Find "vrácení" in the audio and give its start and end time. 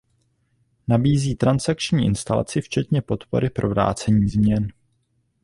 3.69-4.27